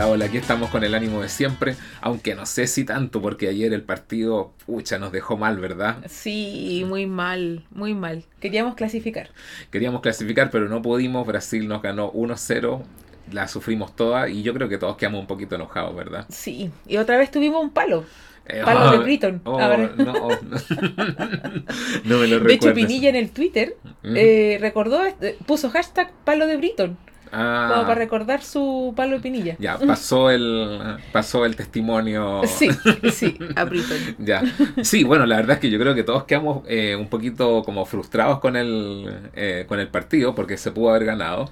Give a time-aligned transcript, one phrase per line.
[0.00, 3.48] Hola, hola, aquí estamos con el ánimo de siempre, aunque no sé si tanto, porque
[3.48, 5.98] ayer el partido, pucha, nos dejó mal, ¿verdad?
[6.08, 8.24] Sí, muy mal, muy mal.
[8.40, 9.28] Queríamos clasificar.
[9.70, 11.26] Queríamos clasificar, pero no pudimos.
[11.26, 12.82] Brasil nos ganó 1-0,
[13.30, 16.24] la sufrimos toda y yo creo que todos quedamos un poquito enojados, ¿verdad?
[16.30, 18.06] Sí, y otra vez tuvimos un palo.
[18.46, 19.42] Eh, palo de oh, Britton.
[19.44, 19.66] Oh, no,
[22.04, 26.46] no, me lo De hecho, Pinilla en el Twitter eh, recordó, este, puso hashtag palo
[26.46, 26.96] de Britton.
[27.32, 27.68] Ah.
[27.72, 29.56] Como para recordar su palo de pinilla.
[29.58, 30.80] Ya, pasó el,
[31.12, 32.42] pasó el testimonio.
[32.50, 32.68] Sí,
[33.12, 33.98] sí, a Britton.
[34.18, 34.42] ya.
[34.82, 37.86] Sí, bueno, la verdad es que yo creo que todos quedamos eh, un poquito como
[37.86, 41.50] frustrados con el, eh, con el partido porque se pudo haber ganado.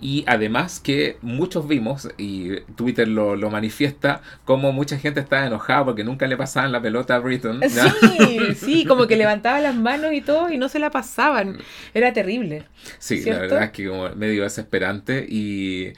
[0.00, 5.84] Y además que muchos vimos, y Twitter lo, lo manifiesta, como mucha gente estaba enojada
[5.84, 7.60] porque nunca le pasaban la pelota a Britton.
[7.68, 11.58] Sí, sí, como que levantaba las manos y todo y no se la pasaban.
[11.92, 12.64] Era terrible.
[12.98, 14.44] Sí, la verdad es que como medio
[14.84, 15.92] desesperante y,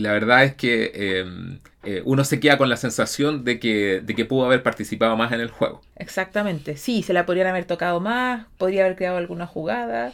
[0.00, 4.14] la verdad es que em, eh, uno se queda con la sensación de que, de
[4.14, 5.82] que pudo haber participado más en el juego.
[5.96, 10.12] Exactamente, sí, se la podrían haber tocado más, podría haber creado alguna jugada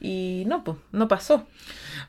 [0.00, 1.46] y no, pues, no pasó.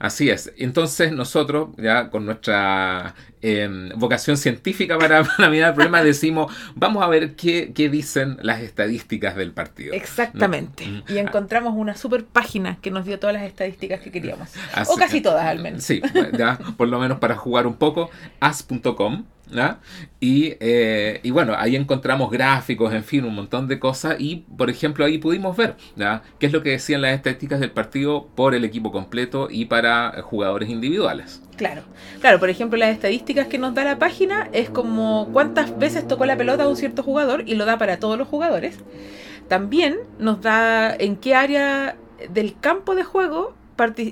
[0.02, 0.52] Así es.
[0.58, 7.04] Entonces nosotros, ya con nuestra em, vocación científica para, para, mirar el problema, decimos, vamos
[7.04, 9.94] a ver qué, dicen las estadísticas del partido.
[9.94, 11.04] Exactamente.
[11.08, 14.50] Y encontramos una super página que nos dio todas las estadísticas que queríamos.
[14.88, 15.84] o casi todas al menos.
[15.84, 16.02] Sí,
[16.36, 19.26] ya, por lo menos para jugar un poco, as.com.
[20.20, 24.16] Y, eh, y, bueno, ahí encontramos gráficos, en fin, un montón de cosas.
[24.20, 25.76] Y, por ejemplo, ahí pudimos ver
[26.40, 29.91] qué es lo que decían las estadísticas del partido por el equipo completo y para
[30.24, 31.42] jugadores individuales.
[31.58, 31.84] Claro,
[32.20, 36.26] claro, por ejemplo, las estadísticas que nos da la página es como cuántas veces tocó
[36.26, 38.78] la pelota a un cierto jugador y lo da para todos los jugadores.
[39.48, 41.96] También nos da en qué área
[42.30, 43.54] del campo de juego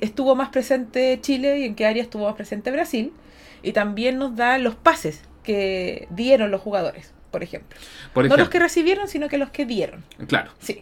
[0.02, 3.14] estuvo más presente Chile y en qué área estuvo más presente Brasil.
[3.62, 7.78] Y también nos da los pases que dieron los jugadores por ejemplo.
[8.16, 10.04] no los que recibieron, sino que los que dieron.
[10.28, 10.52] Claro.
[10.60, 10.82] Sí.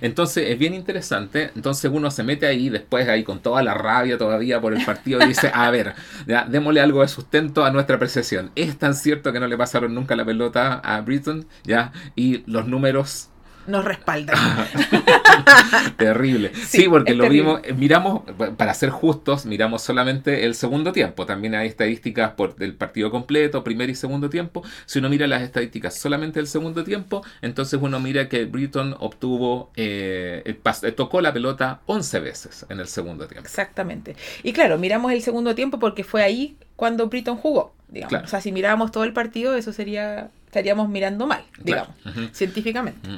[0.00, 1.50] Entonces es bien interesante.
[1.54, 5.22] Entonces uno se mete ahí después ahí con toda la rabia todavía por el partido
[5.24, 5.94] y dice, a ver,
[6.26, 8.50] ya, démosle algo de sustento a nuestra apreciación.
[8.54, 12.66] Es tan cierto que no le pasaron nunca la pelota a Britton, ya, y los
[12.66, 13.28] números
[13.66, 14.36] nos respaldan.
[15.96, 16.52] terrible.
[16.54, 18.22] Sí, porque lo vimos, miramos,
[18.56, 21.26] para ser justos, miramos solamente el segundo tiempo.
[21.26, 24.62] También hay estadísticas por el partido completo, primer y segundo tiempo.
[24.86, 29.70] Si uno mira las estadísticas solamente del segundo tiempo, entonces uno mira que Britton obtuvo,
[29.76, 33.46] eh, eh tocó la pelota 11 veces en el segundo tiempo.
[33.46, 34.16] Exactamente.
[34.42, 37.74] Y claro, miramos el segundo tiempo porque fue ahí cuando Britton jugó.
[37.88, 38.24] Digamos.
[38.24, 41.96] O sea, si mirábamos todo el partido, eso sería estaríamos mirando mal, digamos,
[42.32, 43.08] científicamente.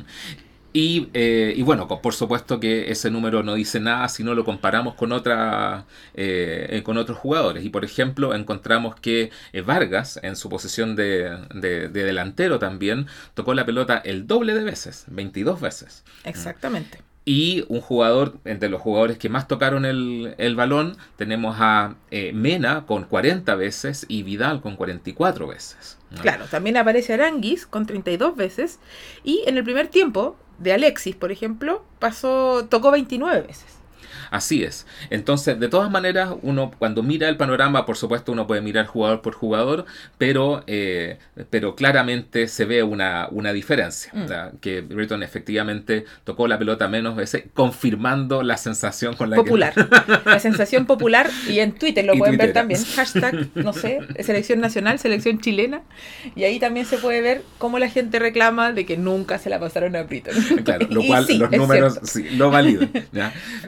[0.72, 4.44] Y, eh, y, bueno, por supuesto que ese número no dice nada si no lo
[4.44, 5.84] comparamos con, otra,
[6.14, 7.64] eh, con otros jugadores.
[7.64, 13.52] Y por ejemplo, encontramos que eh, Vargas, en su posición de, de, delantero también, tocó
[13.54, 16.04] la pelota el doble de veces, 22 veces.
[16.22, 16.98] Exactamente.
[17.24, 22.84] Y un jugador, entre los jugadores que más tocaron el, el balón, tenemos a Mena
[22.86, 25.98] con 40 veces y Vidal con 44 veces.
[26.20, 28.78] Claro, también aparece Aranguis con 32 veces.
[29.22, 33.78] Y en el primer tiempo de Alexis, por ejemplo, pasó, tocó 29 veces.
[34.30, 34.86] Así es.
[35.10, 39.22] Entonces, de todas maneras, uno cuando mira el panorama, por supuesto, uno puede mirar jugador
[39.22, 39.86] por jugador,
[40.18, 41.18] pero, eh,
[41.50, 44.12] pero claramente se ve una, una diferencia.
[44.14, 44.58] Mm.
[44.60, 49.74] Que Britton efectivamente tocó la pelota menos veces, confirmando la sensación con la popular.
[50.24, 52.82] La sensación popular, y en Twitter lo pueden ver también.
[52.96, 55.82] Hashtag, no sé, selección nacional, selección chilena.
[56.34, 59.60] Y ahí también se puede ver cómo la gente reclama de que nunca se la
[59.60, 60.34] pasaron a Britton.
[60.64, 62.90] Claro, lo cual los números sí, lo validan.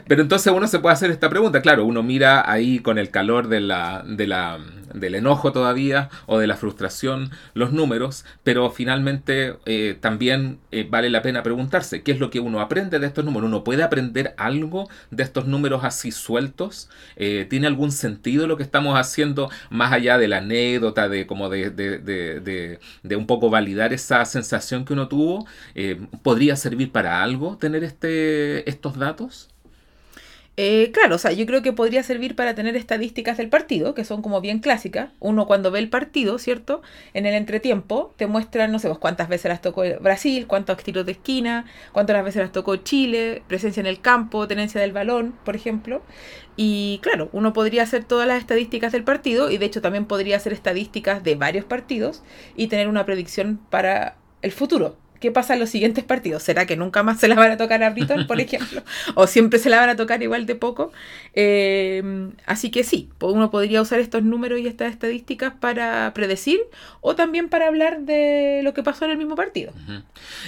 [0.07, 1.61] Pero entonces uno se puede hacer esta pregunta.
[1.61, 4.59] Claro, uno mira ahí con el calor de la, de la,
[4.93, 11.09] del enojo todavía o de la frustración los números, pero finalmente eh, también eh, vale
[11.09, 13.47] la pena preguntarse qué es lo que uno aprende de estos números.
[13.47, 16.89] ¿Uno puede aprender algo de estos números así sueltos?
[17.15, 21.47] Eh, ¿Tiene algún sentido lo que estamos haciendo más allá de la anécdota, de como
[21.47, 25.47] de, de, un poco validar esa sensación que uno tuvo?
[26.21, 29.51] ¿Podría servir para algo tener este, estos datos?
[30.59, 34.03] Eh, claro, o sea, yo creo que podría servir para tener estadísticas del partido, que
[34.03, 35.11] son como bien clásicas.
[35.19, 36.81] Uno cuando ve el partido, ¿cierto?
[37.13, 41.05] En el entretiempo te muestran, no sé, pues, cuántas veces las tocó Brasil, cuántos tiros
[41.05, 45.55] de esquina, cuántas veces las tocó Chile, presencia en el campo, tenencia del balón, por
[45.55, 46.01] ejemplo.
[46.55, 50.37] Y claro, uno podría hacer todas las estadísticas del partido y de hecho también podría
[50.37, 52.23] hacer estadísticas de varios partidos
[52.55, 56.43] y tener una predicción para el futuro, ¿qué pasa en los siguientes partidos?
[56.43, 58.81] ¿Será que nunca más se la van a tocar a Britton, por ejemplo?
[59.15, 60.91] ¿O siempre se la van a tocar igual de poco?
[61.33, 66.59] Eh, así que sí, uno podría usar estos números y estas estadísticas para predecir
[67.01, 69.71] o también para hablar de lo que pasó en el mismo partido.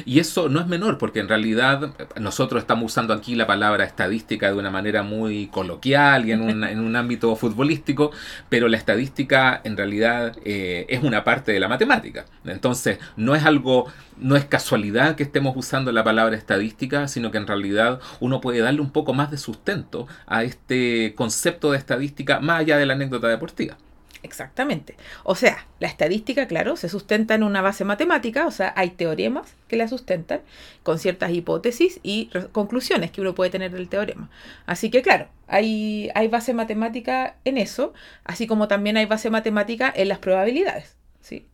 [0.06, 4.48] Y eso no es menor, porque en realidad nosotros estamos usando aquí la palabra estadística
[4.48, 8.12] de una manera muy coloquial y en un, en un ámbito futbolístico,
[8.50, 12.26] pero la estadística en realidad eh, es una parte de la matemática.
[12.46, 13.88] Entonces, no es algo
[14.20, 18.60] no es casualidad que estemos usando la palabra estadística, sino que en realidad uno puede
[18.60, 22.94] darle un poco más de sustento a este concepto de estadística más allá de la
[22.94, 23.78] anécdota deportiva.
[24.22, 24.98] Exactamente.
[25.24, 29.56] O sea, la estadística, claro, se sustenta en una base matemática, o sea, hay teoremas
[29.70, 30.42] que la sustentan
[30.84, 34.30] con ciertas hipótesis y conclusiones que uno puede tener del teorema.
[34.66, 37.94] Así que, claro, hay, base matemática en eso,
[38.26, 40.98] así como también hay base matemática en las probabilidades.
[41.22, 41.48] ¿sí?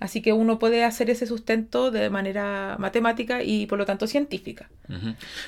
[0.00, 4.70] Así que uno puede hacer ese sustento de manera matemática y por lo tanto científica.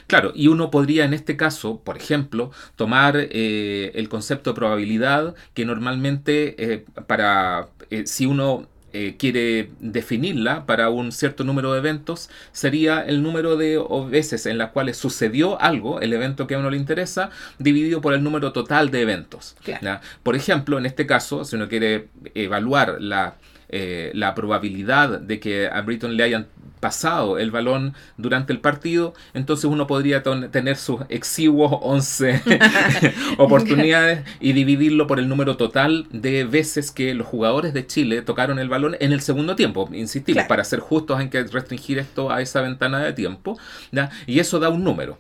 [0.07, 5.35] Claro, y uno podría en este caso, por ejemplo, tomar eh, el concepto de probabilidad
[5.55, 8.69] que normalmente eh, para eh, si uno
[9.17, 14.73] quiere definirla para un cierto número de eventos, sería el número de veces en las
[14.73, 18.91] cuales sucedió algo, el evento que a uno le interesa, dividido por el número total
[18.91, 19.57] de eventos.
[20.23, 23.37] Por ejemplo, en este caso, si uno quiere evaluar la
[23.73, 26.47] eh, la probabilidad de que a Britton le hayan
[26.83, 32.43] pasado el balón durante el partido, entonces uno podría tener sus exiguos 11
[33.39, 38.59] oportunidades y dividirlo por el número total de veces que los jugadores de Chile tocaron
[38.59, 39.89] el balón en el segundo tiempo.
[39.93, 43.57] Insistimos, para ser justos hay que restringir esto a esa ventana de tiempo,
[44.27, 45.19] y eso da un número.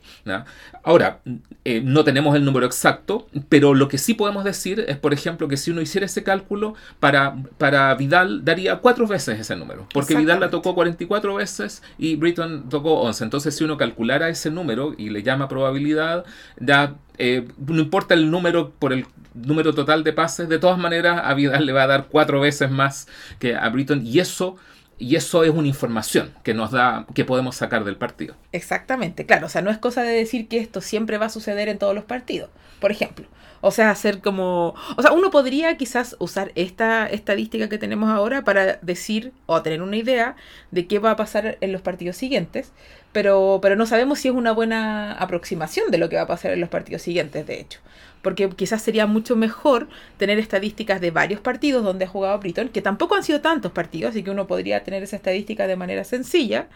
[0.82, 1.20] Ahora,
[1.64, 5.46] eh, no tenemos el número exacto, pero lo que sí podemos decir es, por ejemplo,
[5.46, 10.16] que si uno hiciera ese cálculo, para, para Vidal daría cuatro veces ese número, porque
[10.16, 11.51] Vidal la tocó 44 veces
[11.98, 13.24] y Britton tocó 11.
[13.24, 16.24] Entonces, si uno calculara ese número y le llama probabilidad,
[16.58, 21.22] ya eh, no importa el número por el número total de pases, de todas maneras
[21.24, 23.08] a Vidal le va a dar cuatro veces más
[23.38, 24.56] que a Britton y eso
[25.02, 28.36] y eso es una información que nos da, que podemos sacar del partido.
[28.52, 29.46] Exactamente, claro.
[29.46, 31.92] O sea, no es cosa de decir que esto siempre va a suceder en todos
[31.92, 32.50] los partidos.
[32.80, 33.26] Por ejemplo,
[33.62, 34.76] o sea, hacer como...
[34.96, 39.82] O sea, uno podría quizás usar esta estadística que tenemos ahora para decir o tener
[39.82, 40.36] una idea
[40.70, 42.70] de qué va a pasar en los partidos siguientes,
[43.10, 46.52] pero, pero no sabemos si es una buena aproximación de lo que va a pasar
[46.52, 47.80] en los partidos siguientes, de hecho.
[48.22, 52.80] Porque quizás sería mucho mejor tener estadísticas de varios partidos donde ha jugado Britton, que
[52.80, 56.68] tampoco han sido tantos partidos, así que uno podría tener esa estadística de manera sencilla,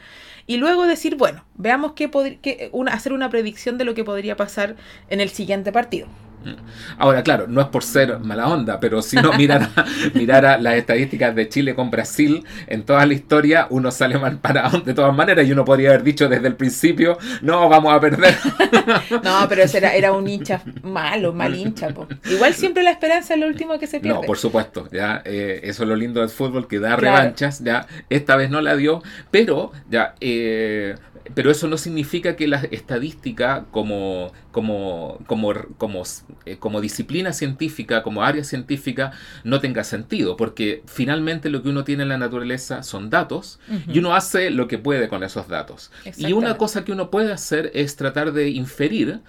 [0.46, 2.10] y luego decir, bueno, veamos qué,
[2.43, 4.76] qué una, hacer una predicción de lo que podría pasar
[5.08, 6.08] en el siguiente partido.
[6.98, 9.70] Ahora, claro, no es por ser mala onda, pero si uno mirara,
[10.14, 14.81] mirara las estadísticas de Chile con Brasil en toda la historia, uno sale mal parado
[14.81, 18.37] de todas maneras y uno podría haber dicho desde el principio, no, vamos a perder.
[19.22, 21.88] No, pero era, era un hincha malo, mal hincha.
[22.31, 24.20] Igual siempre la esperanza es lo último que se pierde.
[24.20, 27.87] No, por supuesto, ya eh, eso es lo lindo del fútbol, que da revanchas, ya
[28.08, 30.14] esta vez no la dio, pero ya...
[30.20, 30.94] Eh,
[31.34, 36.02] pero eso no significa que la estadística como, como, como, como,
[36.44, 39.12] eh, como, disciplina científica, como área científica,
[39.44, 43.58] no tenga sentido, porque finalmente lo que uno tiene en la naturaleza son datos
[43.88, 45.90] y uno hace lo que puede con esos datos.
[46.16, 49.21] Y una cosa que uno puede hacer es tratar de inferir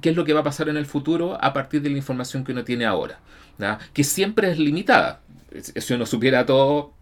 [0.00, 2.44] qué es lo que va a pasar en el futuro a partir de la información
[2.44, 3.20] que uno tiene ahora,
[3.92, 5.20] que siempre es limitada.
[5.60, 6.92] Si uno supiera todo,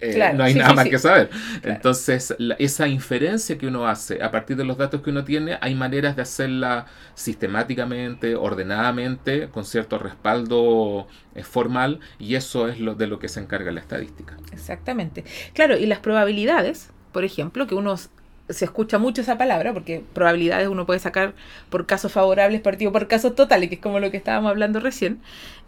[0.00, 1.30] eh, no hay nada más que saber.
[1.62, 5.74] Entonces, esa inferencia que uno hace a partir de los datos que uno tiene, hay
[5.74, 13.06] maneras de hacerla sistemáticamente, ordenadamente, con cierto respaldo eh, formal, y eso es lo de
[13.06, 14.36] lo que se encarga la estadística.
[14.52, 15.24] Exactamente.
[15.52, 17.96] Claro, y las probabilidades, por ejemplo, que uno
[18.48, 21.34] se escucha mucho esa palabra, porque probabilidades uno puede sacar
[21.70, 25.20] por casos favorables partido por casos totales, que es como lo que estábamos hablando recién.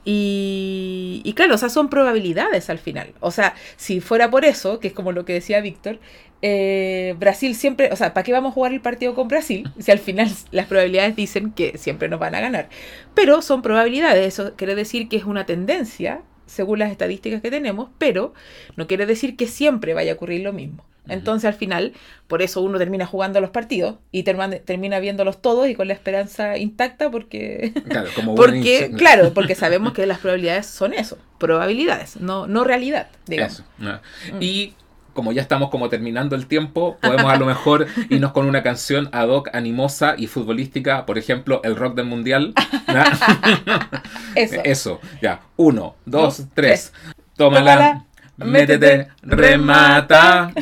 [0.04, 3.12] Y, claro, o sea, son probabilidades al final.
[3.20, 5.98] O sea, si fuera por eso, que es como lo que decía Víctor,
[6.42, 9.70] eh, Brasil siempre, o sea, ¿para qué vamos a jugar el partido con Brasil?
[9.78, 12.68] Si al final las probabilidades dicen que siempre nos van a ganar.
[13.14, 17.88] Pero son probabilidades, eso quiere decir que es una tendencia, según las estadísticas que tenemos,
[17.98, 18.34] pero
[18.76, 20.84] no quiere decir que siempre vaya a ocurrir lo mismo.
[21.08, 21.92] Entonces al final,
[22.28, 26.56] por eso uno termina jugando los partidos y termina, viéndolos todos y con la esperanza
[26.56, 32.46] intacta porque, claro, como porque, claro, porque sabemos que las probabilidades son eso, probabilidades, no,
[32.46, 33.08] no realidad.
[33.26, 33.64] Digamos.
[33.78, 34.40] Mm.
[34.40, 34.74] Y
[35.12, 39.08] como ya estamos como terminando el tiempo, podemos a lo mejor irnos con una canción
[39.12, 42.54] ad hoc, animosa y futbolística, por ejemplo, el rock del mundial.
[44.34, 44.60] eso.
[44.64, 45.40] Eso, ya.
[45.56, 46.92] Uno, dos, tres.
[47.36, 48.04] Tómala,
[48.36, 50.52] métete, remata.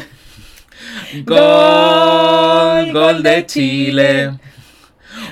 [1.24, 4.38] Gol, gol de Chile.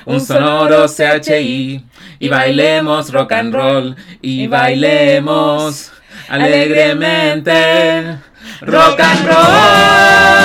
[0.05, 1.85] Un sonoro CHI.
[2.19, 3.97] Y bailemos rock and roll.
[4.23, 5.93] Y bailemos
[6.29, 8.19] alegremente
[8.63, 10.37] rock and roll.